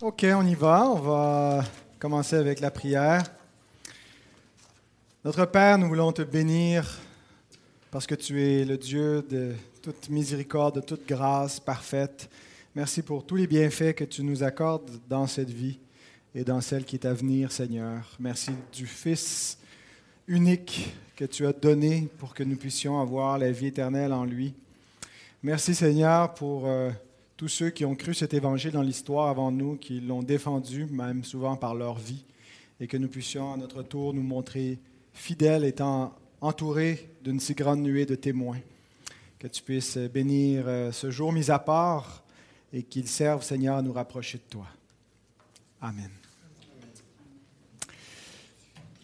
[0.00, 0.88] OK, on y va.
[0.88, 1.64] On va
[1.98, 3.24] commencer avec la prière.
[5.24, 7.00] Notre Père, nous voulons te bénir
[7.90, 12.30] parce que tu es le Dieu de toute miséricorde, de toute grâce parfaite.
[12.76, 15.80] Merci pour tous les bienfaits que tu nous accordes dans cette vie
[16.32, 18.08] et dans celle qui est à venir, Seigneur.
[18.20, 19.58] Merci du Fils
[20.28, 24.54] unique que tu as donné pour que nous puissions avoir la vie éternelle en lui.
[25.42, 26.68] Merci, Seigneur, pour...
[26.68, 26.92] Euh,
[27.38, 31.22] tous ceux qui ont cru cet évangile dans l'histoire avant nous, qui l'ont défendu, même
[31.22, 32.24] souvent par leur vie,
[32.80, 34.80] et que nous puissions à notre tour nous montrer
[35.12, 38.58] fidèles, étant entourés d'une si grande nuée de témoins.
[39.38, 42.24] Que tu puisses bénir euh, ce jour mis à part
[42.72, 44.66] et qu'il serve, Seigneur, à nous rapprocher de toi.
[45.80, 46.10] Amen.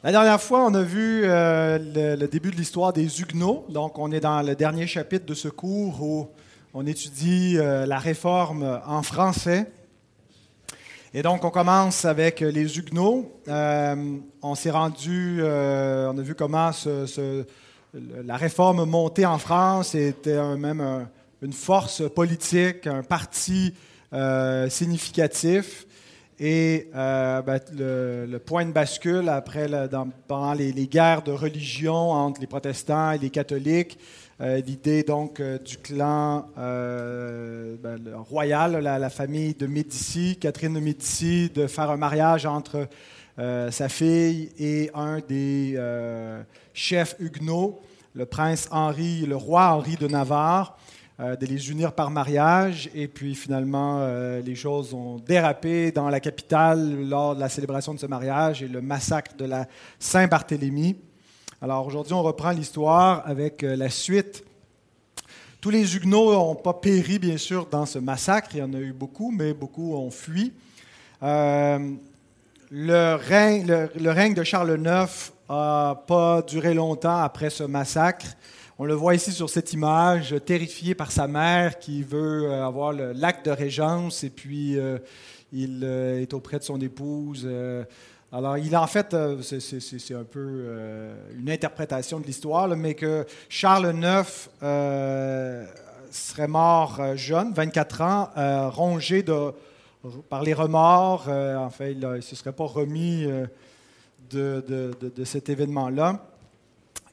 [0.02, 3.64] La dernière fois, on a vu euh, le, début de l'histoire des Huguenots.
[3.68, 6.28] Donc, on est dans le dernier chapitre de ce cours où
[6.76, 9.70] on étudie euh, la réforme en français.
[11.14, 13.30] Et donc, on commence avec les Huguenots.
[13.46, 16.72] Euh, on s'est rendu, euh, on a vu comment
[17.94, 21.06] la réforme montée en France était même
[21.40, 23.72] une force politique, un parti
[24.68, 25.86] significatif.
[26.40, 29.68] Et ben, le, point de bascule après,
[30.26, 33.96] pendant les, guerres de religion entre les protestants et les catholiques,
[34.44, 40.80] euh, l'idée donc euh, du clan euh, ben, royal, la, famille de Médicis, Catherine de
[40.80, 42.88] Médicis, de faire un mariage entre
[43.36, 45.76] sa fille et un des
[46.72, 47.80] chefs huguenots,
[48.14, 50.78] le prince Henri, le roi Henri de Navarre.
[51.18, 52.90] de les unir par mariage.
[52.94, 54.06] Et puis finalement,
[54.40, 58.68] les choses ont dérapé dans la capitale lors de la célébration de ce mariage et
[58.68, 59.66] le massacre de la
[59.98, 60.96] Saint-Barthélemy.
[61.62, 64.44] Alors aujourd'hui, on reprend l'histoire avec euh, la suite.
[65.60, 68.50] Tous les Huguenots n'ont pas péri, bien sûr, dans ce massacre.
[68.54, 70.52] Il y en a eu beaucoup, mais beaucoup ont fui.
[71.22, 71.94] Euh,
[72.70, 78.26] le, règne, de Charles IX n'a pas duré longtemps après ce massacre.
[78.78, 82.92] On le voit ici sur cette image, terrifié par sa mère qui veut euh, avoir
[82.92, 84.76] l'acte de régence et puis
[85.52, 87.48] il est auprès de son épouse.
[88.36, 93.24] Alors, il en fait, euh, c'est un peu euh, une interprétation de l'histoire, mais que
[93.48, 95.64] Charles IX euh,
[96.10, 98.28] serait mort jeune, 24 ans,
[98.70, 99.24] rongé
[100.28, 101.28] par les remords.
[101.28, 103.24] en fait, il ne se serait pas remis
[104.30, 104.64] de,
[105.16, 106.18] de, cet événement-là.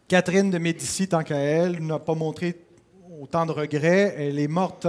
[0.08, 2.60] Catherine de Médicis, tant qu'à elle, n'a pas montré
[3.22, 4.16] autant de regrets.
[4.18, 4.88] Elle est morte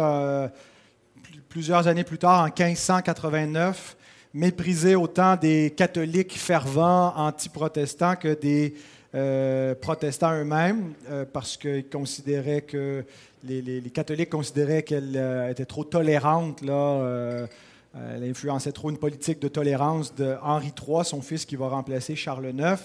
[1.51, 3.97] plusieurs années plus tard, en 1589
[4.35, 8.75] méprisé autant des catholiques fervents anti-protestants que des
[9.15, 13.05] euh, protestants eux-mêmes, euh, parce qu'ils considéraient que
[13.45, 16.63] les, catholiques considéraient qu'elle euh, était trop tolérante.
[16.63, 17.47] Là,
[17.95, 22.17] elle influençait trop une politique de tolérance de Henri III, son fils qui va remplacer
[22.17, 22.79] Charles IX.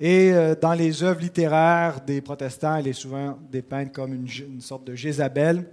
[0.00, 4.84] Et dans les œuvres littéraires des protestants, elle est souvent dépeinte comme une, une sorte
[4.84, 5.64] de Jézabel.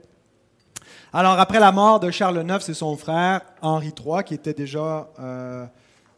[1.18, 5.10] Alors, après la mort de Charles IX, c'est son frère Henri III, qui était déjà
[5.18, 5.66] euh,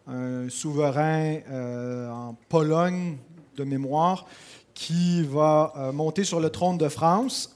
[0.07, 3.17] un souverain euh, en Pologne
[3.55, 4.25] de mémoire,
[4.73, 7.55] qui va euh, monter sur le trône de France.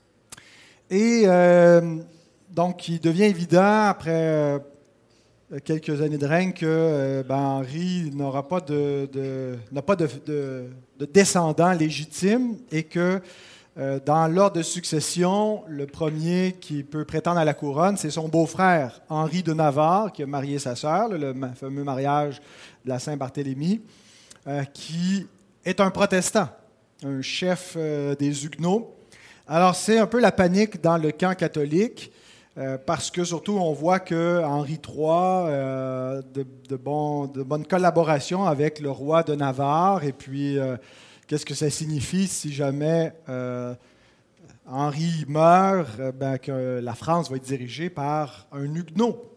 [0.90, 1.24] Et
[2.50, 4.58] donc, il devient évident, après
[5.64, 11.08] quelques années de règne, que ben, Henri n'aura pas de, n'a pas de, de, de
[12.72, 13.22] et que
[13.78, 18.28] euh, dans l'ordre de succession, le premier qui peut prétendre à la couronne, c'est son
[18.28, 22.42] beau-frère, Henri de Navarre, qui a marié sa sœur, le fameux mariage
[22.84, 23.80] de la Saint-Barthélemy,
[24.46, 25.26] euh, qui
[25.64, 26.48] est un protestant,
[27.02, 28.94] un chef euh, des Huguenots.
[29.48, 32.12] Alors, c'est un peu la panique dans le camp catholique,
[32.84, 38.78] parce que surtout, on voit que Henri III, de, de, bon, de bonne collaboration avec
[38.78, 40.58] le roi de Navarre, et puis
[41.32, 43.74] Qu'est-ce que ça signifie si jamais euh,
[44.66, 49.32] Henri meurt, euh, ben, que la France va être dirigée par un huguenot?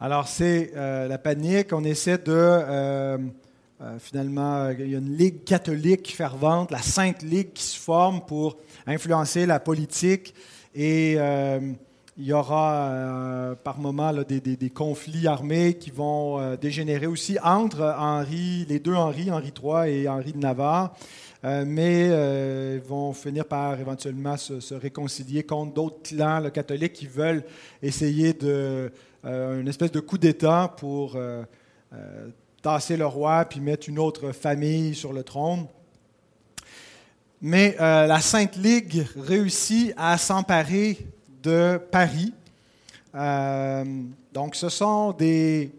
[0.00, 1.72] Alors, c'est euh, la panique.
[1.72, 3.30] On essaie de.
[4.00, 8.58] finalement, il y a une ligue catholique fervente, la Sainte Ligue, qui se forme pour
[8.86, 10.34] influencer la politique
[10.74, 11.16] et
[12.20, 17.94] il y aura euh, par moments des, conflits armés qui vont euh, dégénérer aussi entre
[17.98, 20.94] Henri, les deux Henri, Henri III et Henri de Navarre,
[21.44, 22.08] euh, mais
[22.76, 27.42] ils vont finir par éventuellement se, réconcilier contre d'autres clans catholiques qui veulent
[27.82, 28.92] essayer de
[29.24, 31.18] une espèce de coup d'État pour
[32.62, 35.66] tasser le roi puis mettre une autre famille sur le trône.
[37.40, 40.98] Mais la Sainte Ligue réussit à s'emparer
[41.42, 42.32] de Paris.
[44.32, 45.70] donc, ce sont des,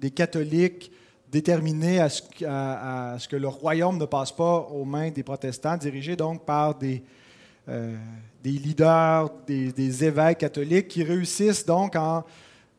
[0.00, 0.90] des catholiques
[1.30, 6.44] déterminés à ce, que le royaume ne passe pas aux mains des protestants, dirigés donc
[6.44, 7.02] par des,
[8.44, 12.22] des leaders, des, évêques catholiques qui réussissent donc en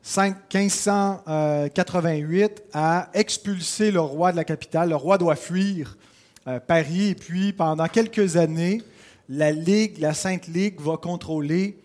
[0.06, 4.90] 1588 à expulser le roi de la capitale.
[4.90, 5.98] Le roi doit fuir
[6.46, 8.80] euh, Paris et puis pendant quelques années,
[9.28, 11.78] la Ligue, Sainte Ligue va contrôler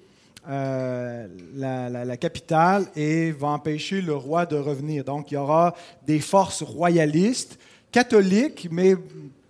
[0.49, 5.03] euh, la, capitale et va empêcher le roi de revenir.
[5.03, 7.59] Donc il y aura des forces royalistes,
[7.91, 8.95] catholiques, mais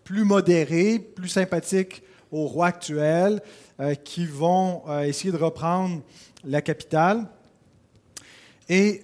[0.04, 3.42] plus modérées, plus sympathiques au roi actuel,
[3.80, 6.02] euh, qui vont euh, essayer de reprendre
[6.44, 7.26] la capitale.
[8.68, 9.04] Et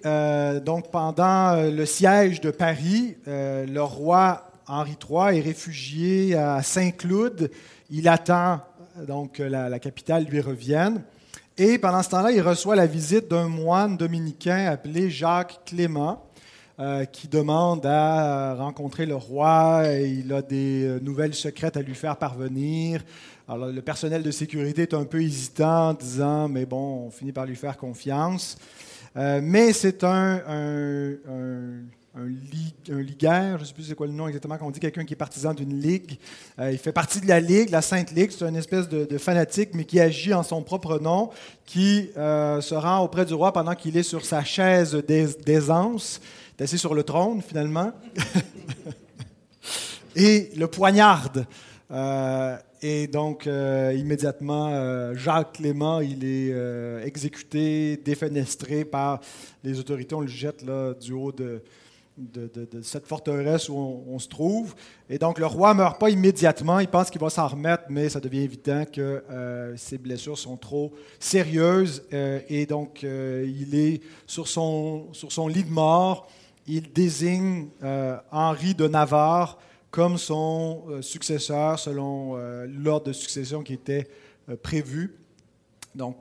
[0.64, 7.50] donc pendant le siège de Paris, le roi Henri III est réfugié à Saint-Cloud.
[7.90, 8.62] Il attend
[9.06, 11.02] donc que la, capitale lui revienne.
[11.56, 16.24] Et pendant ce temps-là, il reçoit la visite d'un moine dominicain appelé Jacques Clément,
[17.10, 19.82] qui demande à rencontrer le roi.
[19.86, 23.02] il a des nouvelles secrètes à lui faire parvenir.
[23.48, 27.32] Alors, le personnel de sécurité est un peu hésitant en disant, mais bon, on finit
[27.32, 28.58] par lui faire confiance.
[29.16, 30.40] Euh, mais c'est un,
[32.16, 35.16] ligueur, je ne sais plus c'est quoi le nom exactement, qu'on dit quelqu'un qui est
[35.16, 36.18] partisan d'une ligue.
[36.58, 39.70] Euh, il fait partie de la ligue, la Sainte Ligue, c'est une espèce de, fanatique,
[39.74, 41.30] mais qui agit en son propre nom,
[41.64, 46.20] qui euh, se rend auprès du roi pendant qu'il est sur sa chaise d'aisance,
[46.60, 47.92] assis sur le trône finalement,
[50.16, 51.46] et le poignarde.
[52.80, 59.20] Et donc, euh, immédiatement, euh, Jacques Clément, il est euh, exécuté, défenestré par
[59.64, 60.14] les autorités.
[60.14, 61.60] On le jette là, du haut de,
[62.18, 63.76] de, cette forteresse où
[64.06, 64.74] on, se trouve.
[65.08, 66.80] Et donc, le roi ne meurt pas immédiatement.
[66.80, 69.22] Il pense qu'il va s'en remettre, mais ça devient évident que
[69.76, 72.02] ses blessures sont trop sérieuses.
[72.10, 76.28] et donc, il est sur son, sur son lit de mort.
[76.66, 77.68] Il désigne
[78.32, 79.58] Henri de Navarre
[79.90, 84.08] comme son euh, successeur selon euh, l'ordre de succession qui était
[84.48, 85.14] euh, prévu.
[85.94, 86.16] Donc,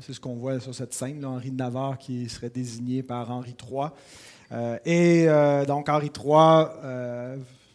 [0.00, 3.56] c'est ce qu'on voit sur cette scène, Henri de Navarre qui serait désigné par Henri
[3.58, 3.88] III.
[4.84, 5.26] Et
[5.66, 6.66] donc, Henri III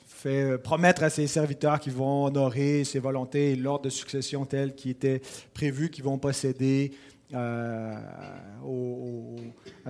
[0.06, 4.75] fait promettre à ses serviteurs qu'ils vont honorer ses volontés et l'ordre de succession tel
[4.75, 5.21] qui était
[5.53, 6.94] prévu, qu'ils vont posséder
[7.33, 7.97] à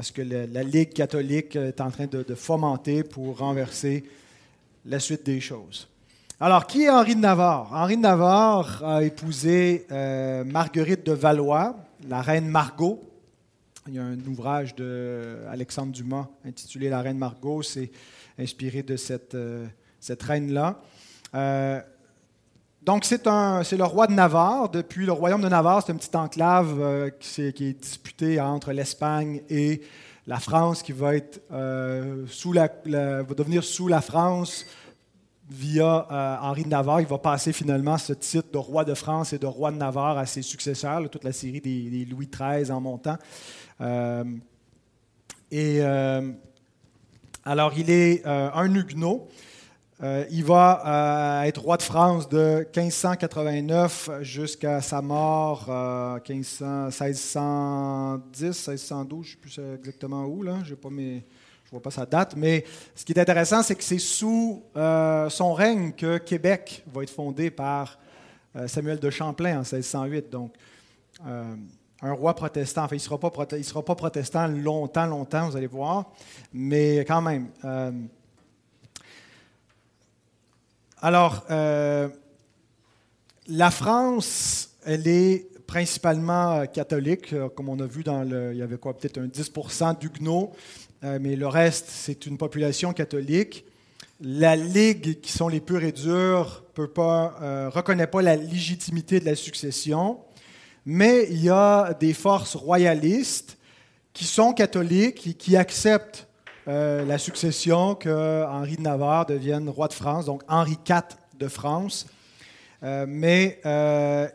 [0.01, 4.03] ce que la, Ligue catholique est en train de, fomenter pour renverser
[4.85, 5.87] la suite des choses.
[6.39, 7.69] Alors, qui est Henri de Navarre?
[7.71, 11.75] Henri de Navarre a épousé euh, Marguerite de Valois,
[12.09, 12.99] la reine Margot.
[13.87, 17.91] Il y a un ouvrage d'Alexandre Dumas intitulé La reine Margot, c'est
[18.37, 19.67] inspiré de cette, euh,
[20.19, 20.79] reine-là.
[21.35, 21.81] Euh,
[22.83, 24.69] donc, c'est, le roi de Navarre.
[24.69, 28.71] Depuis le royaume de Navarre, c'est une petite enclave qui, est, qui, est, disputée entre
[28.71, 29.81] l'Espagne et
[30.27, 31.11] la France qui va,
[31.51, 32.25] euh,
[33.35, 34.65] devenir sous la France
[35.49, 37.01] via euh, Henri de Navarre.
[37.01, 40.17] Il va passer finalement ce titre de roi de France et de roi de Navarre
[40.17, 43.17] à ses successeurs, toute la série des, Louis XIII en montant.
[43.81, 44.23] Euh,
[45.51, 45.81] et
[47.43, 49.27] alors, il est un Huguenot.
[50.03, 58.67] Euh, il va euh, être roi de France de 1589 jusqu'à sa mort euh, 1610,
[58.67, 60.57] 1612, je ne sais plus exactement où, là.
[60.63, 61.21] je ne
[61.71, 65.53] vois pas sa date, mais ce qui est intéressant, c'est que c'est sous euh, son
[65.53, 67.99] règne que Québec va être fondé par
[68.65, 70.29] Samuel de Champlain en 1608.
[70.29, 70.51] Donc,
[72.01, 72.83] un roi protestant.
[72.83, 76.11] Enfin, il ne sera, pas protestant longtemps, longtemps, vous allez voir,
[76.53, 77.47] mais quand même.
[81.03, 82.09] Alors, euh,
[83.47, 88.59] la France, elle est principalement euh, catholique, euh, comme on a vu dans le, il
[88.59, 90.51] y avait quoi, peut-être un 10% d'Huguenots,
[91.01, 93.65] mais le reste, c'est une population catholique.
[94.19, 99.35] La Ligue, qui sont les purs et durs, ne reconnaît pas la légitimité de la
[99.35, 100.19] succession,
[100.85, 103.57] mais il y a des forces royalistes
[104.13, 106.27] qui sont catholiques et qui acceptent
[106.67, 111.47] euh, la succession que Henri de Navarre devienne roi de France, donc Henri IV de
[111.47, 112.05] France.
[112.83, 114.27] Euh, mais euh,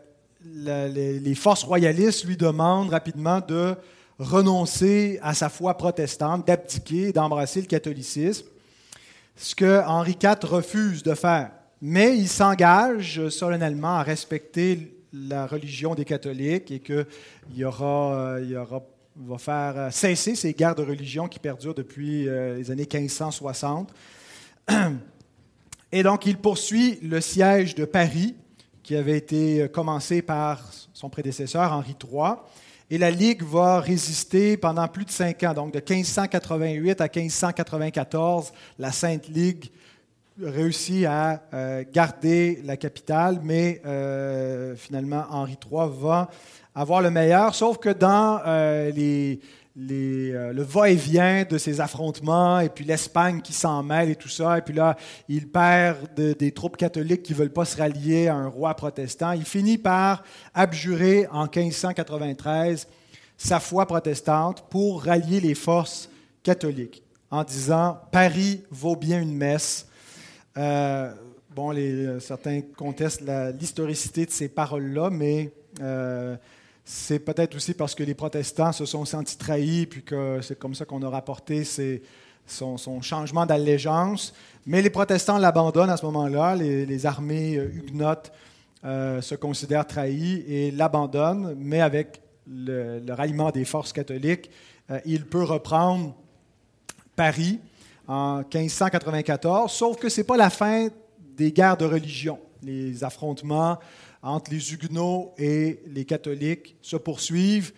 [0.45, 3.75] les, forces royalistes lui demandent rapidement de
[4.19, 8.45] renoncer à sa foi protestante, d'abdiquer, d'embrasser le catholicisme,
[9.35, 11.51] ce que Henri IV refuse de faire.
[11.81, 17.05] Mais il s'engage solennellement à respecter la religion des catholiques et qu'il
[17.55, 18.55] y aura, il y
[19.25, 23.93] va faire euh, cesser ces guerres de religion qui perdurent depuis euh, les années 1560.
[25.91, 28.35] Et donc, il poursuit le siège de Paris,
[28.83, 32.33] qui avait été euh, commencé par son prédécesseur, Henri III.
[32.89, 35.53] Et la Ligue va résister pendant plus de cinq ans.
[35.53, 39.71] Donc, de 1588 à 1594, la Sainte Ligue
[40.41, 46.29] réussit à euh, garder la capitale, mais euh, finalement, Henri III va
[46.75, 48.91] avoir le meilleur, sauf que dans euh,
[49.75, 54.61] le va-et-vient de ces affrontements, et puis l'Espagne qui s'en mêle et tout ça, et
[54.61, 54.95] puis là,
[55.27, 59.31] il perd des troupes catholiques qui ne veulent pas se rallier à un roi protestant.
[59.31, 62.87] Il finit par abjurer en 1593
[63.37, 66.09] sa foi protestante pour rallier les forces
[66.43, 69.87] catholiques en disant Paris vaut bien une messe
[70.57, 71.13] euh,
[71.55, 73.23] bon, les, certains contestent
[73.59, 76.35] l'historicité de ces paroles-là, mais euh,
[76.83, 80.73] c'est peut-être aussi parce que les protestants se sont sentis trahis, puis que c'est comme
[80.73, 81.63] ça qu'on a rapporté
[82.47, 84.33] son, changement d'allégeance.
[84.65, 86.55] Mais les protestants l'abandonnent à ce moment-là.
[86.55, 88.31] Les, armées euh, huguenotes
[88.83, 94.49] se considèrent trahis et l'abandonnent, mais avec le, ralliement des forces catholiques,
[95.03, 96.15] il peut reprendre
[97.17, 97.59] Paris
[98.07, 100.87] en 1594, sauf que ce n'est pas la fin
[101.35, 102.39] des guerres de religion.
[102.63, 103.77] Les affrontements
[104.21, 107.73] entre les Huguenots et les catholiques se poursuivent.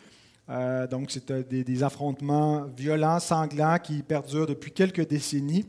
[0.49, 5.65] Euh, donc, c'est euh, des, affrontements violents, sanglants, qui perdurent depuis quelques décennies.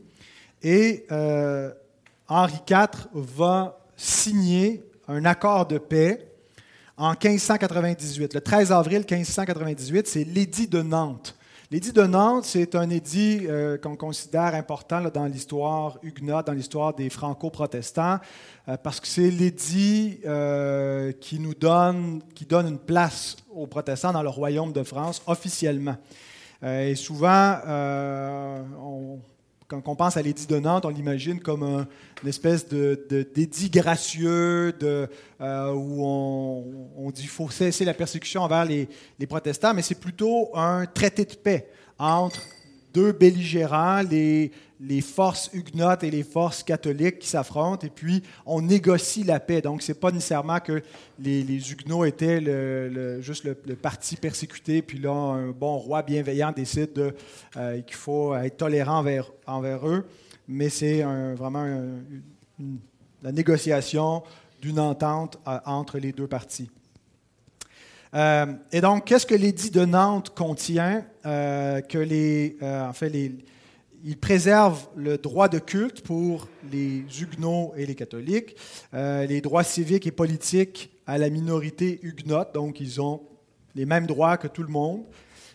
[0.63, 1.71] Et euh,
[2.27, 6.31] Henri IV va signer un accord de paix
[6.97, 8.33] en 1598.
[8.33, 11.35] Le 13 avril 1598, c'est l'édit de Nantes.
[11.71, 16.93] L'édit de Nantes, c'est un édit euh, qu'on considère important dans l'histoire huguenote, dans l'histoire
[16.93, 18.17] des franco-protestants,
[18.67, 24.11] euh, parce que c'est l'édit euh, qui nous donne, qui donne une place aux protestants
[24.11, 25.95] dans le royaume de France officiellement.
[26.61, 29.19] et souvent, on,
[29.71, 34.73] quand on pense à l'édit de Nantes, on l'imagine comme une espèce d'édit de, gracieux
[34.77, 35.07] de,
[35.39, 36.03] euh, où
[36.97, 40.85] on, dit qu'il faut cesser la persécution envers les, les protestants, mais c'est plutôt un
[40.85, 42.41] traité de paix entre
[42.93, 44.51] deux belligérants, les,
[44.83, 49.61] les forces huguenotes et les forces catholiques qui s'affrontent, et puis on négocie la paix.
[49.61, 50.81] Donc, ce n'est pas nécessairement que
[51.19, 52.41] les, huguenots étaient
[53.21, 57.13] juste le, parti persécuté, puis là, un bon roi bienveillant décide
[57.55, 59.05] euh, qu'il faut être tolérant
[59.45, 60.05] envers, eux,
[60.47, 61.03] mais c'est
[61.35, 61.67] vraiment
[63.21, 64.23] la négociation
[64.61, 66.69] d'une entente euh, entre les deux parties.
[68.13, 73.35] Euh, et donc, qu'est-ce que l'édit de Nantes contient que les, en les,
[74.03, 78.55] il préserve le droit de culte pour les huguenots et les catholiques,
[78.93, 83.21] euh, les droits civiques et politiques à la minorité huguenote, donc ils ont
[83.75, 85.03] les mêmes droits que tout le monde.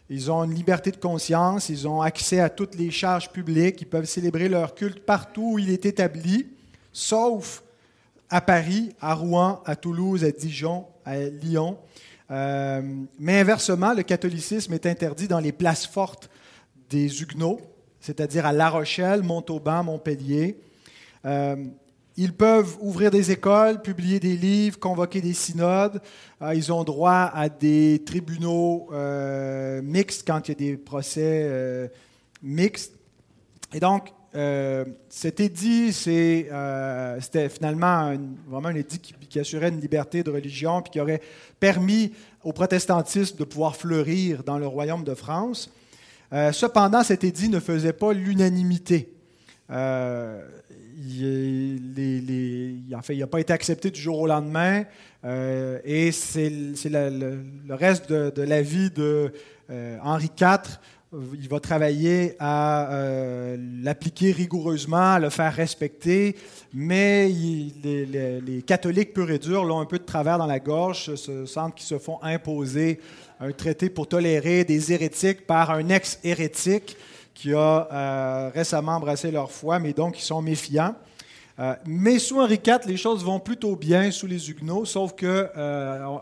[0.08, 3.88] Ils ont une liberté de conscience, ils ont accès à toutes les charges publiques, ils
[3.88, 6.46] peuvent célébrer leur culte partout où il est établi,
[6.92, 7.64] sauf
[8.30, 11.78] à Paris, à Rouen, à Toulouse, à Dijon, à Lyon.
[12.30, 12.82] Euh,
[13.18, 16.30] mais inversement, le catholicisme est interdit dans les places fortes
[16.88, 17.60] des Huguenots,
[18.06, 20.56] c'est-à-dire à La Rochelle, Montauban, Montpellier.
[21.24, 21.56] Euh,
[22.16, 26.00] ils peuvent ouvrir des écoles, publier des livres, convoquer des synodes.
[26.40, 31.90] Euh, ils ont droit à des tribunaux euh, mixtes quand il y a des procès
[32.42, 32.94] mixtes.
[33.74, 34.12] Et donc,
[35.08, 38.14] cet édit, c'était finalement
[38.46, 41.22] vraiment un édit qui, qui, assurait une liberté de religion, puis qui aurait
[41.58, 42.12] permis
[42.44, 45.70] au protestantisme de pouvoir fleurir dans le royaume de France.
[46.32, 49.12] Euh, cependant, cet édit ne faisait pas l'unanimité.
[49.70, 50.42] Euh,
[50.98, 54.84] il, en fait, n'a pas été accepté du jour au lendemain,
[55.24, 57.38] euh, et c'est le,
[57.70, 59.32] reste de, la vie de
[60.02, 60.78] Henri IV.
[61.40, 62.90] Il va travailler à
[63.82, 66.36] l'appliquer rigoureusement, à le faire respecter,
[66.74, 71.14] mais les, les, catholiques purs et durs l'ont un peu de travers dans la gorge,
[71.14, 73.00] se sentent qu'ils se font imposer
[73.40, 76.96] un traité pour tolérer des hérétiques par un ex-hérétique
[77.34, 80.94] qui a euh, récemment embrassé leur foi, mais donc ils sont méfiants.
[81.58, 85.48] Euh, mais sous Henri IV, les choses vont plutôt bien sous les Huguenots, sauf que
[85.56, 86.16] euh,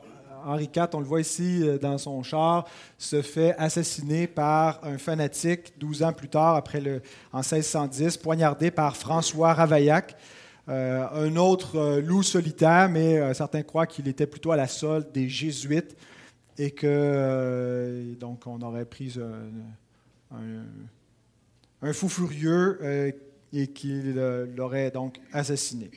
[0.45, 2.67] Henri IV, on le voit ici dans son char,
[2.99, 7.01] se fait assassiner par un fanatique 12 ans plus tard, après le,
[7.33, 10.15] en 1610, poignardé par François Ravaillac.
[10.69, 15.97] un autre loup solitaire, mais certains croient qu'il était plutôt à la solde des Jésuites
[16.59, 19.19] et que euh, donc on aurait pris
[20.31, 23.13] un, fou furieux euh,
[23.53, 24.15] et qu'il
[24.57, 25.91] l'aurait donc assassiné.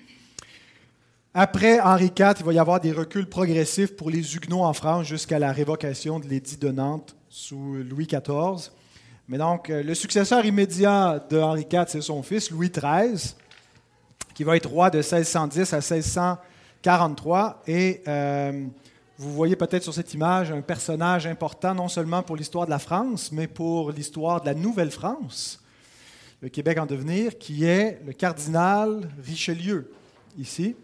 [1.34, 5.06] Après Henri IV, il va y avoir des reculs progressifs pour les Huguenots en France
[5.06, 8.72] jusqu'à la révocation de l'édit de Nantes sous Louis XIV.
[9.28, 13.36] Mais donc, euh, le successeur immédiat de Henri IV, c'est son fils, Louis XIII,
[14.34, 17.64] qui va être roi de 1610 à 1643.
[17.68, 18.02] Et
[19.20, 22.78] vous voyez peut-être sur cette image un personnage important non seulement pour l'histoire de la
[22.78, 25.64] France, mais pour l'histoire de la Nouvelle-France,
[26.42, 29.92] le Québec en devenir, qui est le cardinal Richelieu,
[30.38, 30.76] ici.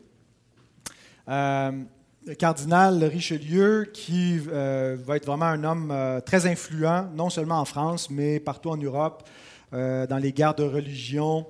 [1.29, 1.71] Euh,
[2.25, 7.59] le cardinal Richelieu, qui euh, va être vraiment un homme euh, très influent, non seulement
[7.59, 9.29] en France, mais partout en Europe,
[9.71, 11.47] dans les guerres de religion.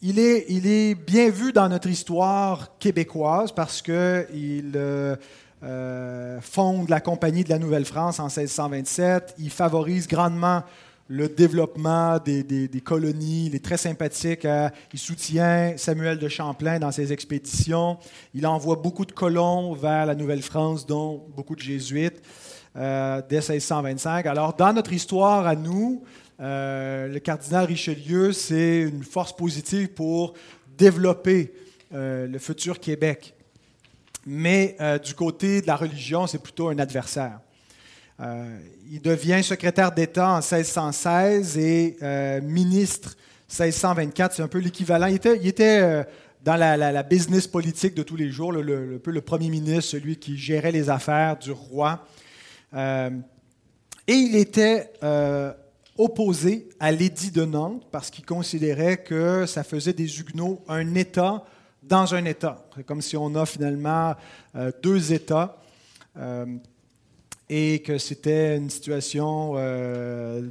[0.00, 7.48] Il est, bien vu dans notre histoire québécoise parce qu'il euh, fonde la Compagnie de
[7.48, 9.34] la Nouvelle-France en 1627.
[9.40, 10.62] Il favorise grandement
[11.08, 13.46] le développement des, colonies.
[13.46, 14.46] Il est très sympathique.
[14.92, 17.98] il soutient Samuel de Champlain dans ses expéditions.
[18.34, 22.22] Il envoie beaucoup de colons vers la Nouvelle-France, dont beaucoup de jésuites,
[22.76, 24.26] euh, dès 1625.
[24.26, 26.04] Alors, dans notre histoire à nous,
[26.40, 30.34] euh, le cardinal Richelieu, c'est une force positive pour
[30.76, 31.52] développer
[31.92, 33.34] euh, le futur Québec.
[34.26, 37.40] Mais du côté de la religion, c'est plutôt un adversaire.
[38.20, 38.58] Euh,
[38.90, 43.16] il devient secrétaire d'État en 1616 et euh, ministre
[43.48, 44.34] 1624.
[44.34, 45.06] C'est un peu l'équivalent.
[45.06, 46.02] Il était, euh,
[46.42, 50.72] dans la, business politique de tous les jours, le, le premier ministre, celui qui gérait
[50.72, 52.04] les affaires du roi.
[52.74, 53.10] et
[54.08, 54.90] il était
[55.98, 61.44] opposé à l'édit de Nantes parce qu'il considérait que ça faisait des Huguenots un État
[61.82, 62.64] dans un État.
[62.76, 64.14] C'est comme si on a finalement
[64.82, 65.58] deux États
[67.48, 70.42] et que c'était une situation euh,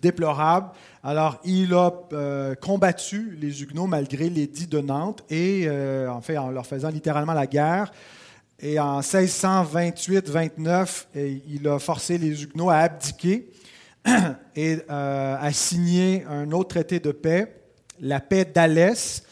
[0.00, 0.70] déplorable.
[1.02, 6.50] Alors, il a euh, combattu les Huguenots malgré l'édit de Nantes et, euh, en en
[6.50, 7.92] leur faisant littéralement la guerre.
[8.60, 11.06] Et en 1628-29,
[11.48, 13.48] il a forcé les Huguenots à abdiquer
[14.56, 17.54] et à signer un autre traité de paix,
[18.00, 19.22] la paix d'Alès,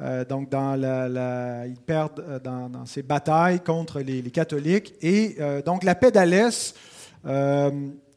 [0.00, 4.94] euh, donc, ils perdent euh, dans, ces batailles contre les, catholiques.
[5.00, 6.74] Et euh, donc, la paix d'Alès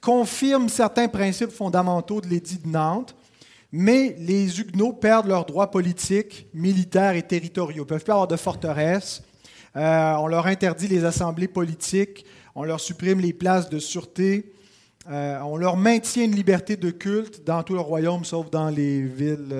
[0.02, 3.16] confirme certains principes fondamentaux de l'édit de Nantes,
[3.72, 7.84] mais les Huguenots perdent leurs droits politiques, militaires et territoriaux.
[7.84, 9.24] Ils ne peuvent plus avoir de forteresses.
[9.76, 12.26] on leur interdit les assemblées politiques.
[12.56, 14.54] On leur supprime les places de sûreté.
[15.10, 19.54] On leur maintient une liberté de culte dans tout le royaume, sauf dans les villes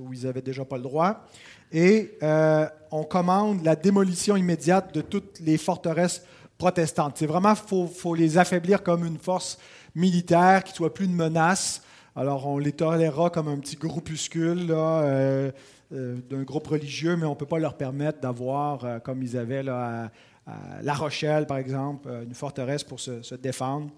[0.00, 1.24] où ils n'avaient déjà pas le droit
[1.72, 6.22] et euh, on commande la démolition immédiate de toutes les forteresses
[6.58, 7.16] protestantes.
[7.16, 9.58] C'est vraiment, il faut, les affaiblir comme une force
[9.94, 11.82] militaire qui soit plus une menace.
[12.14, 15.50] Alors on les tolérera comme un petit groupuscule euh,
[15.92, 19.62] euh, d'un groupe religieux, mais on ne peut pas leur permettre d'avoir, comme ils avaient
[19.62, 20.10] là,
[20.46, 23.90] à, La Rochelle, par exemple, une forteresse pour se défendre,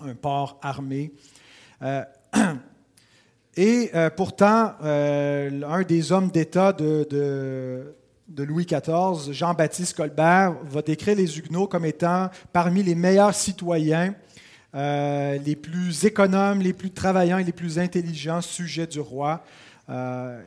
[0.00, 1.12] un port armé.
[3.56, 7.94] Et euh, pourtant, euh, un des hommes d'État de,
[8.36, 14.14] Louis XIV, Jean-Baptiste Colbert, va décrire les Huguenots comme étant parmi les meilleurs citoyens,
[14.74, 19.44] euh, les plus économes, les plus travaillants et les plus intelligents sujets du roi.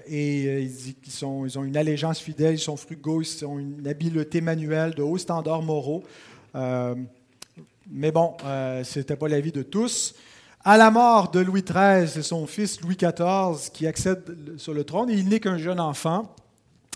[0.07, 5.03] et ils ont une allégeance fidèle, ils sont frugaux, ils ont une habileté manuelle de
[5.03, 6.03] hauts standards moraux.
[7.89, 10.15] Mais bon, ce n'était pas l'avis de tous.
[10.63, 14.84] À la mort de Louis XIII, c'est son fils Louis XIV qui accède sur le
[14.84, 15.10] trône.
[15.10, 16.36] il n'est qu'un jeune enfant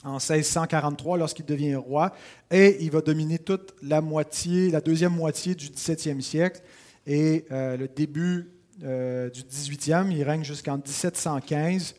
[0.03, 2.11] en 1643 lorsqu'il devient roi
[2.49, 6.61] et il va dominer toute la moitié, la deuxième moitié du XVIIe siècle
[7.07, 8.51] et euh, le début
[8.83, 10.11] euh, du XVIIIe.
[10.11, 11.95] Il règne jusqu'en 1715.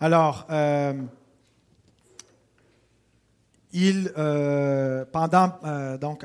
[0.00, 0.94] Alors, euh,
[3.72, 4.10] il,
[5.12, 5.52] pendant
[6.00, 6.24] donc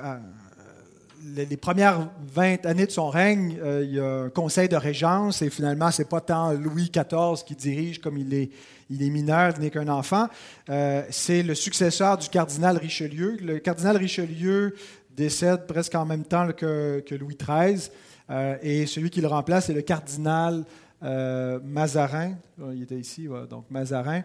[1.24, 5.42] les, premières 20 années de son règne, euh, il y a un conseil de régence
[5.42, 8.50] et finalement, ce n'est pas tant Louis XIV qui dirige comme il est,
[8.90, 10.28] il est mineur, il n'est qu'un enfant.
[10.70, 13.38] Euh, c'est le successeur du cardinal Richelieu.
[13.42, 14.76] Le cardinal Richelieu
[15.16, 17.90] décède presque en même temps que, Louis XIII
[18.30, 20.66] euh, et celui qui le remplace, c'est le cardinal
[21.02, 22.36] Mazarin.
[22.74, 24.22] Il était ici, donc Mazarin.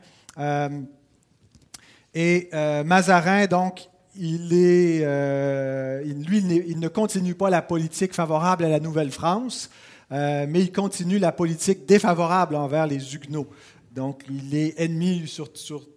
[2.15, 2.51] et
[2.85, 9.71] Mazarin, donc, il euh, lui, il, ne continue pas la politique favorable à la Nouvelle-France,
[10.11, 13.49] euh, mais il continue la politique défavorable envers les Huguenots.
[13.95, 15.25] Donc, il est ennemi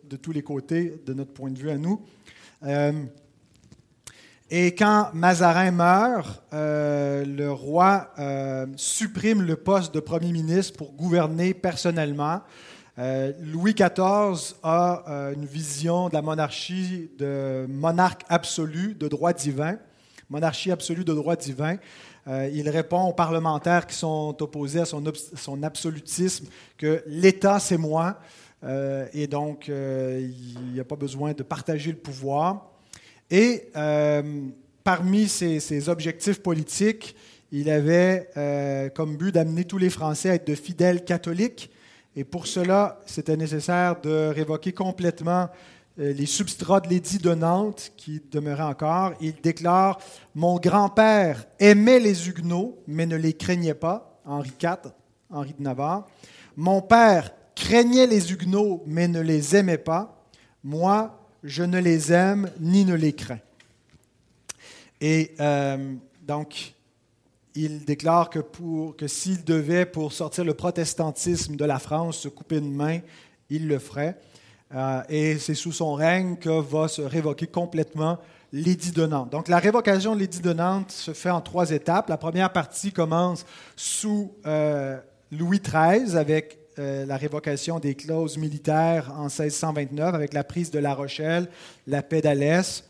[0.04, 2.02] de tous les côtés, de notre point de vue à nous.
[2.64, 2.92] Euh,
[4.50, 8.14] et quand Mazarin meurt, le roi
[8.76, 12.42] supprime le poste de premier ministre pour gouverner personnellement.
[13.02, 19.34] Euh, Louis XIV a euh, une vision de la monarchie de monarque absolu de droit
[19.34, 19.80] divin,
[20.30, 21.78] monarchie absolue de droit divin.
[22.28, 25.04] Euh, il répond aux parlementaires qui sont opposés à son,
[25.36, 26.46] son absolutisme
[26.78, 28.20] que l'État, c'est moi.
[29.14, 32.70] et donc il n'y a pas besoin de partager le pouvoir.
[33.32, 33.72] Et
[34.84, 37.16] parmi ses, objectifs politiques,
[37.52, 38.30] il avait
[38.94, 41.72] comme but d'amener tous les Français à être de fidèles catholiques.
[42.16, 45.50] Et pour cela, c'était nécessaire de révoquer complètement
[46.00, 49.14] euh, les substrats de l'édit de Nantes qui demeuraient encore.
[49.22, 49.98] Il déclare
[50.36, 54.20] Mon grand-père aimait les Huguenots, mais ne les craignait pas.
[54.26, 54.92] Henri IV,
[55.30, 56.08] Henri de Navarre.
[56.56, 60.26] Mon père craignait les Huguenots, mais ne les aimait pas.
[60.64, 63.40] Moi, je ne les aime ni ne les crains.
[65.00, 66.76] Et euh, donc,
[67.56, 72.28] il déclare que, pour, que s'il devait, pour sortir le protestantisme de la France, se
[72.28, 73.00] couper une main,
[73.50, 74.18] il le ferait.
[74.74, 78.18] Euh, et c'est sous son règne que va se révoquer complètement
[78.54, 79.30] l'édit de Nantes.
[79.30, 82.10] Donc la révocation de l'édit de Nantes se fait en trois étapes.
[82.10, 84.98] La première partie commence sous euh,
[85.32, 90.80] Louis XIII avec euh, la révocation des clauses militaires en 1629 avec la prise de
[90.80, 91.50] La Rochelle,
[91.88, 92.86] la paix d'Alès.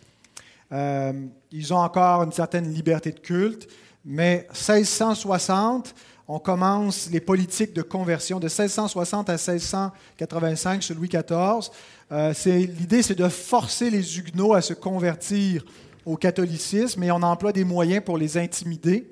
[0.72, 3.68] ils ont encore une certaine liberté de culte,
[4.04, 5.94] mais 1660,
[6.28, 11.72] on commence les politiques de conversion de 1660 à 1685 sous Louis XIV.
[12.12, 15.66] Euh, l'idée, c'est de forcer les Huguenots à se convertir
[16.06, 19.08] au catholicisme et on emploie des moyens pour les intimider.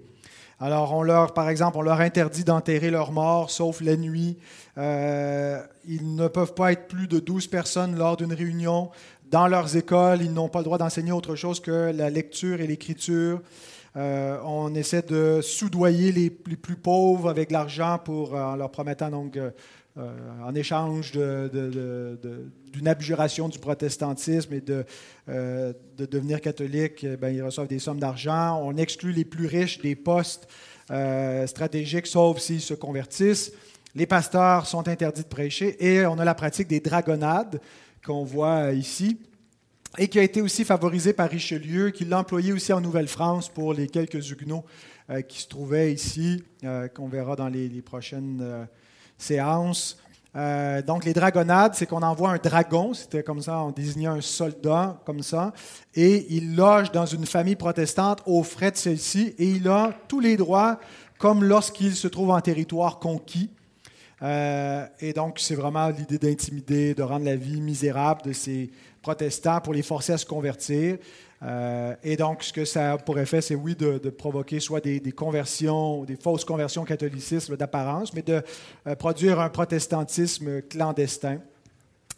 [0.62, 4.38] Alors, on leur, par exemple, on leur interdit d'enterrer leurs morts, sauf la nuit.
[4.78, 8.89] Euh, ils ne peuvent pas être plus de 12 personnes lors d'une réunion.
[9.32, 12.67] Dans leurs écoles, ils n'ont pas le droit d'enseigner autre chose que la lecture et
[12.67, 13.39] l'écriture.
[14.00, 19.10] Euh, on essaie de soudoyer les, plus pauvres avec l'argent pour, euh, en leur promettant
[19.10, 19.52] donc, euh,
[20.42, 24.86] en échange d'une abjuration du protestantisme et de,
[25.98, 28.62] devenir catholique, eh ben, ils reçoivent des sommes d'argent.
[28.64, 30.48] On exclut les plus riches des postes
[31.48, 33.52] stratégiques, sauf s'ils se convertissent.
[33.94, 37.60] Les pasteurs sont interdits de prêcher et on a la pratique des dragonnades
[38.06, 39.18] qu'on voit ici
[39.97, 43.73] et qui a été aussi favorisé par Richelieu, qui l'a employé aussi en Nouvelle-France pour
[43.73, 44.65] les quelques Huguenots
[45.10, 48.65] euh, qui se trouvaient ici, euh, qu'on verra dans les, prochaines euh,
[49.17, 49.97] séances.
[50.86, 55.02] donc, les dragonnades, c'est qu'on envoie un dragon, c'était comme ça, on désignait un soldat
[55.06, 55.52] comme ça,
[55.95, 60.19] et il loge dans une famille protestante aux frais de celle-ci, et il a tous
[60.19, 60.80] les droits
[61.17, 63.49] comme lorsqu'il se trouve en territoire conquis.
[64.21, 68.69] et donc, c'est vraiment l'idée d'intimider, de rendre la vie misérable de ces
[69.10, 70.98] protestants pour les forcer à se convertir.
[71.41, 76.04] Euh, et donc, ce que ça pourrait faire, c'est oui, de, provoquer soit des, conversions,
[76.04, 78.43] des fausses conversions catholicisme d'apparence, mais de
[78.86, 81.39] euh, produire un protestantisme clandestin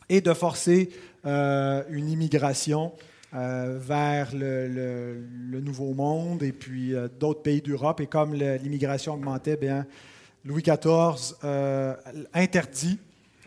[0.10, 0.90] et de forcer
[1.26, 2.92] euh, une immigration
[3.34, 5.24] vers le,
[5.62, 8.02] Nouveau Monde et puis d'autres pays d'Europe.
[8.02, 9.86] Et comme l'immigration augmentait, bien,
[10.44, 11.36] Louis XIV
[12.34, 13.00] interdit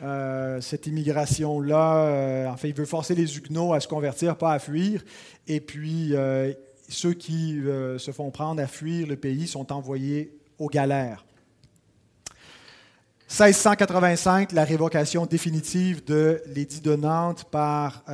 [0.03, 4.59] euh, cette immigration-là, euh, en il veut forcer les Huguenots à se convertir, pas à
[4.59, 5.05] fuir.
[5.47, 6.53] Et puis, euh,
[6.89, 7.61] ceux qui
[7.99, 11.25] se font prendre à fuir le pays sont envoyés aux galères.
[13.29, 18.05] 1685, la révocation définitive de l'édit de Nantes par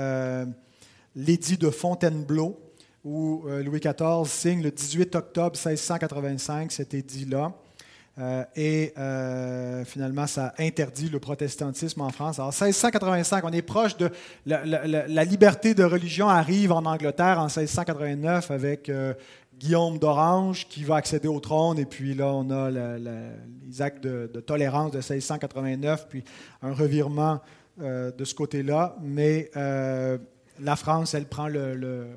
[1.16, 2.60] l'édit de Fontainebleau,
[3.04, 7.52] où Louis XIV signe le 18 octobre 1685 cet édit-là.
[8.20, 12.38] Euh, et euh, finalement, ça interdit le protestantisme en France.
[12.38, 14.10] Alors, 1685, on est proche de.
[14.44, 19.14] La, liberté de religion arrive en Angleterre en 1689 avec euh,
[19.58, 21.78] Guillaume d'Orange qui va accéder au trône.
[21.78, 26.24] Et puis là, on a les actes de, tolérance de 1689, puis
[26.62, 27.40] un revirement
[27.78, 28.96] de ce côté-là.
[29.02, 32.08] Mais la France, elle prend le,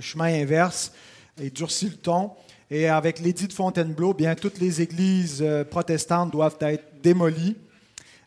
[0.00, 0.92] chemin inverse
[1.40, 2.32] et durcit le ton.
[2.74, 7.56] Et avec l'édit de Fontainebleau, bien, toutes les églises euh, protestantes doivent être démolies.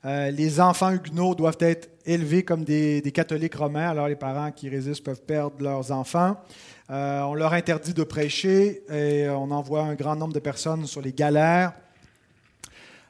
[0.05, 3.89] Euh, les enfants huguenots doivent être élevés comme des, catholiques romains.
[3.89, 6.37] Alors les parents qui résistent peuvent perdre leurs enfants.
[6.89, 11.01] Euh, on leur interdit de prêcher et on envoie un grand nombre de personnes sur
[11.01, 11.73] les galères.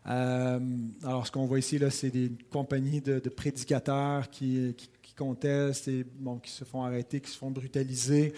[0.05, 4.75] alors ce qu'on voit ici, c'est des compagnies de, prédicateurs qui,
[5.15, 6.03] contestent et
[6.41, 8.33] qui se font arrêter, qui se font brutaliser.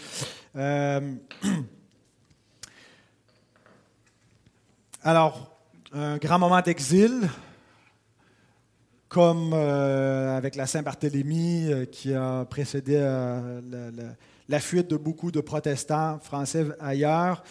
[5.12, 5.50] Alors,
[5.92, 7.28] un grand moment d'exil,
[9.08, 13.92] comme euh, avec la Saint-Barthélemy euh, qui a précédé euh,
[14.48, 17.44] la, fuite de beaucoup de protestants français ailleurs.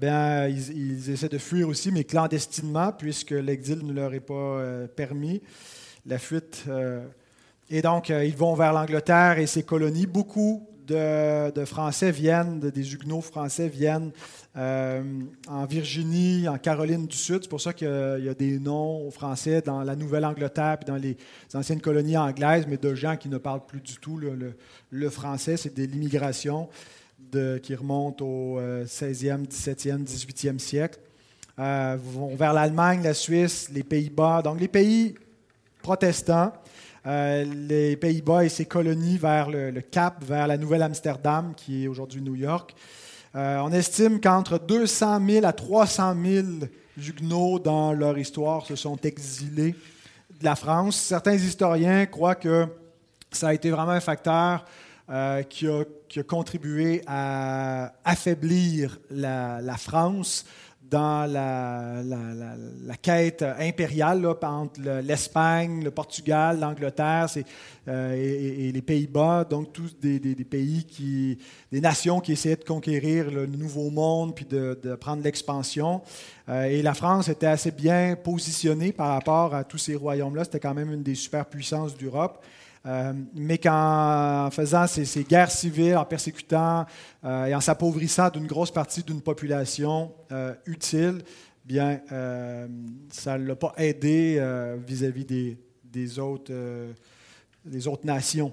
[0.00, 4.60] Ben, ils, essaient de fuir aussi, mais clandestinement, puisque l'exil ne leur est pas
[4.94, 5.42] permis.
[6.06, 6.66] La fuite.
[7.68, 10.06] et donc, ils vont vers l'Angleterre et ses colonies.
[10.06, 14.10] Beaucoup de, Français viennent, des Huguenots français viennent
[14.56, 15.02] euh,
[15.48, 17.40] en Virginie, en Caroline du Sud.
[17.42, 21.16] C'est pour ça qu'il y, a des noms français dans la Nouvelle-Angleterre et dans les
[21.54, 25.56] anciennes colonies anglaises, mais de gens qui ne parlent plus du tout le, français.
[25.56, 26.68] C'est de l'immigration
[27.62, 30.98] qui remonte au 16e, 17e, 18e siècle.
[31.58, 34.42] Euh, vont vers l'Allemagne, la Suisse, les Pays-Bas.
[34.42, 35.14] Donc les pays
[35.82, 36.52] protestants
[37.04, 42.20] euh, les Pays-Bas et ses colonies vers le, Cap, vers la Nouvelle-Amsterdam, qui est aujourd'hui
[42.20, 42.74] New York.
[43.34, 46.46] Euh, on estime qu'entre 200 000 à 300 000
[46.96, 49.74] Huguenots dans leur histoire se sont exilés
[50.38, 50.96] de la France.
[50.96, 52.66] Certains historiens croient que
[53.32, 54.64] ça a été vraiment un facteur
[55.10, 55.84] euh, qui, a,
[56.22, 60.44] contribué à affaiblir la France
[60.92, 67.28] dans la, quête impériale entre l'Espagne, le Portugal, l'Angleterre
[67.88, 71.38] euh, et, les Pays-Bas, donc tous des, pays qui,
[71.72, 76.02] des nations qui essayaient de conquérir le nouveau monde puis de, prendre l'expansion.
[76.50, 80.44] Euh, et la France était assez bien positionnée par rapport à tous ces royaumes-là.
[80.44, 82.44] C'était quand même une des superpuissances d'Europe.
[82.84, 86.84] Euh, mais qu'en faisant ces, guerres civiles, en persécutant
[87.24, 91.22] euh, et en s'appauvrissant d'une grosse partie d'une population euh, utile,
[91.64, 92.00] bien,
[93.10, 94.44] ça ne l'a pas aidé
[94.84, 96.52] vis-à-vis des, autres,
[97.64, 98.52] des autres nations.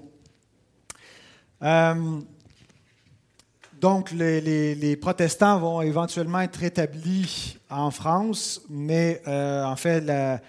[3.80, 4.40] Donc, les,
[4.76, 10.40] les, protestants vont éventuellement être rétablis en France, mais en fait, la,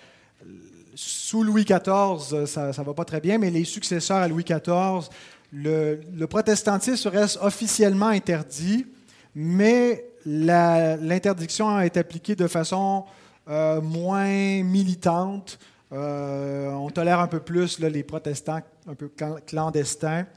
[1.03, 5.09] sous Louis XIV, ça ne va pas très bien, mais les successeurs à Louis XIV,
[5.51, 8.85] le, protestantisme reste officiellement interdit,
[9.33, 13.05] mais l'interdiction est appliquée de façon
[13.49, 15.57] euh, moins militante.
[15.91, 19.09] Euh, on tolère un peu plus les protestants un peu
[19.47, 20.27] clandestins.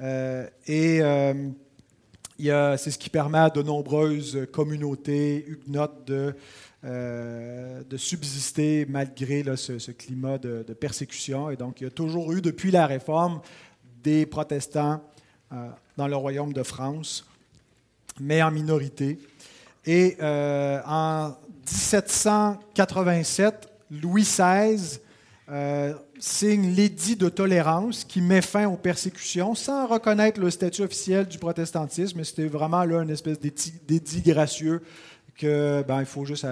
[0.00, 0.98] Euh, et
[2.76, 6.34] c'est ce qui permet à de nombreuses communautés huguenotes de
[6.84, 11.48] euh, de subsister malgré ce, climat de, persécution.
[11.48, 13.40] Et donc, il y a toujours eu, depuis la Réforme,
[14.02, 15.00] des protestants
[15.52, 17.24] euh, dans le royaume de France,
[18.18, 19.20] mais en minorité.
[19.86, 21.36] Et euh, en
[21.70, 24.98] 1787, Louis XVI
[26.18, 31.38] signe l'édit de tolérance qui met fin aux persécutions sans reconnaître le statut officiel du
[31.38, 32.24] protestantisme.
[32.24, 34.82] C'était vraiment là une espèce d'édit gracieux
[35.42, 36.46] que ben, il faut juste.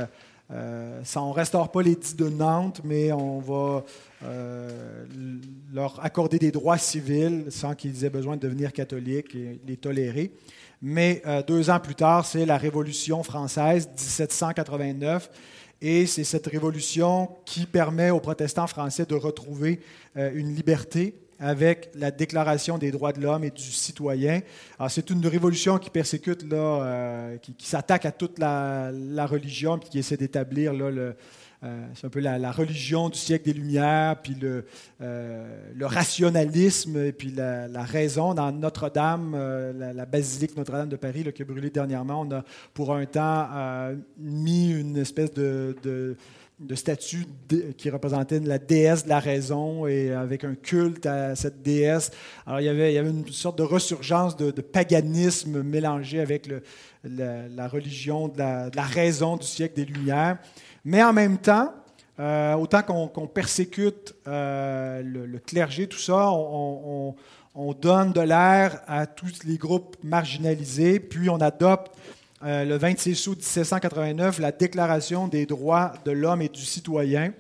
[0.53, 3.85] Euh, ça, on ne restaure pas les dits de Nantes, mais on va
[4.25, 5.07] euh,
[5.73, 10.33] leur accorder des droits civils sans qu'ils aient besoin de devenir catholiques et les tolérer.
[10.83, 15.31] Mais euh, deux ans plus tard, c'est la Révolution française, 1789,
[15.83, 19.81] et c'est cette révolution qui permet aux protestants français de retrouver
[20.15, 24.43] une liberté avec la Déclaration des droits de l'homme et du citoyen.
[24.89, 28.91] c'est une révolution qui persécute, là, euh, qui, s'attaque à toute la,
[29.27, 31.17] religion, puis qui essaie d'établir le,
[31.63, 34.67] euh, c'est un peu la, religion du siècle des Lumières, puis le,
[35.01, 35.47] euh,
[35.81, 38.35] rationalisme, et puis la, raison.
[38.35, 39.35] Dans Notre-Dame,
[39.79, 43.49] la, basilique Notre-Dame de Paris, qui a brûlé dernièrement, on a pour un temps
[44.19, 46.17] mis une espèce de
[46.75, 47.27] statue
[47.77, 52.11] qui représentait la déesse de la raison et avec un culte à cette déesse.
[52.47, 56.49] Alors il y avait, une sorte de ressurgence de, paganisme mélangé avec
[57.05, 60.39] la, religion de la, raison du siècle des Lumières.
[60.85, 61.73] Mais en même temps,
[62.19, 67.15] euh, autant qu'on persécute euh, le, clergé, tout ça, on
[67.81, 71.93] donne de l'air à tous les groupes marginalisés, puis on adopte
[72.43, 77.35] euh, le 26 août 1789, la Déclaration des droits de l'homme et du citoyen.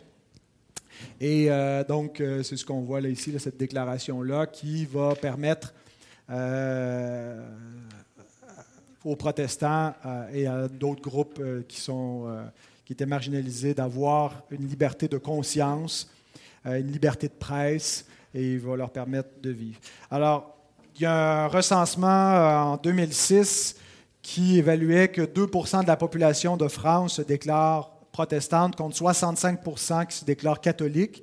[1.18, 5.72] Et euh, donc, euh, c'est ce qu'on voit là ici, cette déclaration-là, qui va permettre
[9.04, 9.94] aux protestants
[10.32, 12.28] et à d'autres groupes qui, sont,
[12.84, 16.08] qui étaient marginalisés d'avoir une liberté de conscience,
[16.64, 19.80] une liberté de presse, et il va leur permettre de vivre.
[20.08, 20.56] Alors,
[20.94, 23.74] il y a un recensement en 2006
[24.22, 30.16] qui évaluait que 2% de la population de France se déclare protestante contre 65% qui
[30.16, 31.22] se déclarent catholiques.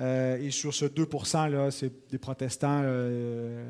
[0.00, 1.08] Euh, et sur ce 2
[1.50, 3.64] là, c'est des protestants euh,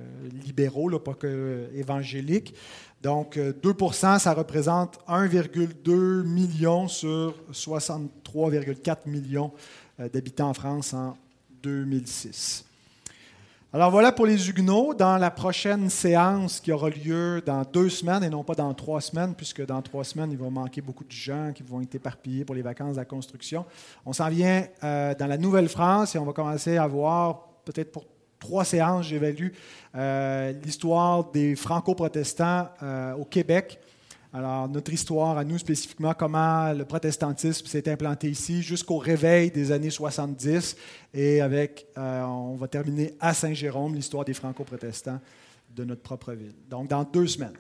[0.45, 2.55] libéraux, pas que évangéliques.
[3.03, 9.53] Donc 2% ça représente 1,2 million sur 63,4 millions
[10.01, 11.17] euh, d'habitants en France en
[11.63, 12.68] 2006.
[13.71, 14.95] Alors voilà pour les Huguenots.
[14.95, 19.03] Dans la prochaine séance qui aura lieu dans deux semaines et non pas dans trois
[19.03, 22.47] semaines, puisque dans trois semaines, il va manquer beaucoup de gens qui vont être éparpillés
[22.47, 23.67] pour les vacances de la construction.
[24.07, 28.07] On s'en vient euh, dans la Nouvelle-France et on va commencer à voir, peut-être pour
[28.39, 29.49] trois séances, j'évalue
[30.65, 32.69] l'histoire des franco-protestants
[33.19, 33.81] au Québec.
[34.33, 39.73] Alors, notre histoire à nous spécifiquement, comment le protestantisme s'est implanté ici jusqu'au réveil des
[39.73, 40.77] années 70.
[41.15, 45.21] Et avec, on va terminer à Saint-Jérôme, l'histoire des franco-protestants
[45.75, 46.55] de notre propre ville.
[46.69, 47.57] Donc, dans deux semaines.